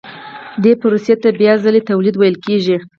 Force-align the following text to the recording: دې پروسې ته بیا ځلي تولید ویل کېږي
دې 0.63 0.73
پروسې 0.81 1.13
ته 1.21 1.29
بیا 1.39 1.53
ځلي 1.63 1.81
تولید 1.89 2.15
ویل 2.17 2.35
کېږي 2.45 2.77